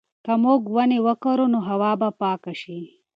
[0.25, 2.79] که موږ ونې وکرو نو هوا به پاکه شي.